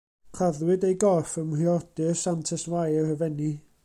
Claddwyd 0.37 0.85
ei 0.87 0.95
gorff 1.03 1.35
ym 1.41 1.45
Mhriordy'r 1.51 2.17
Santes 2.23 2.65
Fair, 2.73 3.13
y 3.17 3.21
Fenni. 3.25 3.51